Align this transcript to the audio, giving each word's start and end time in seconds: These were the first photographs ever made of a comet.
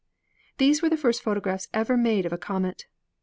These 0.57 0.81
were 0.81 0.89
the 0.89 0.97
first 0.97 1.21
photographs 1.21 1.67
ever 1.75 1.95
made 1.95 2.25
of 2.25 2.33
a 2.33 2.37
comet. 2.39 2.87